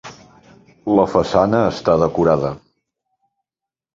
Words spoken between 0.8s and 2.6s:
La façana està decorada.